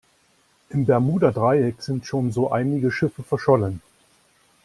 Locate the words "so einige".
2.31-2.91